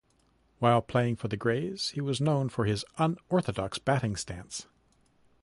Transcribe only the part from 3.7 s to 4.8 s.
batting stance.